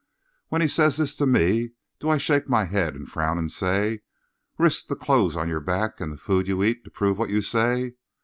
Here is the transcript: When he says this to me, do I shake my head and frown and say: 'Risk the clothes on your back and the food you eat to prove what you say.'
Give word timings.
When 0.47 0.63
he 0.63 0.67
says 0.67 0.97
this 0.97 1.15
to 1.17 1.27
me, 1.27 1.73
do 1.99 2.09
I 2.09 2.17
shake 2.17 2.49
my 2.49 2.63
head 2.63 2.95
and 2.95 3.07
frown 3.07 3.37
and 3.37 3.51
say: 3.51 4.01
'Risk 4.57 4.87
the 4.87 4.95
clothes 4.95 5.35
on 5.35 5.47
your 5.47 5.59
back 5.59 6.01
and 6.01 6.11
the 6.11 6.17
food 6.17 6.47
you 6.47 6.63
eat 6.63 6.83
to 6.85 6.89
prove 6.89 7.19
what 7.19 7.29
you 7.29 7.43
say.' 7.43 7.93